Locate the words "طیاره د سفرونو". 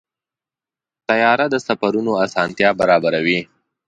1.07-2.11